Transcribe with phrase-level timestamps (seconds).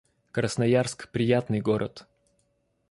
[0.31, 2.07] Красноярск— приятный город